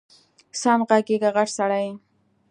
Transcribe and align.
سم 0.61 0.79
غږېږه 0.87 1.29
غټ 1.35 1.49
سړی 1.57 1.83
یې 1.87 1.93